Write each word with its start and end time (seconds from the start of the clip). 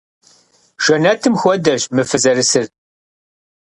Жэнэтым 0.83 1.33
хуэдэщ 1.41 1.83
мы 1.95 2.01
фызэрысыр. 2.09 2.65